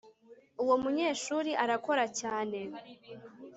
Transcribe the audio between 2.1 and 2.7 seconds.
cyane